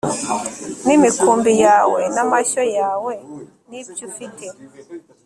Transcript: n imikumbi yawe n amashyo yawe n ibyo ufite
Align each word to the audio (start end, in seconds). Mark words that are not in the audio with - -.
n 0.85 0.87
imikumbi 0.95 1.51
yawe 1.65 2.01
n 2.15 2.17
amashyo 2.23 2.63
yawe 2.77 3.13
n 3.69 3.71
ibyo 3.81 4.03
ufite 4.09 4.45